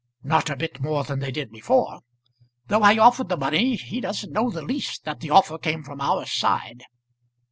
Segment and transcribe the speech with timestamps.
[0.23, 1.99] "Not a bit more than they did before.
[2.65, 6.01] Though I offered the money, he doesn't know the least that the offer came from
[6.01, 6.85] our side.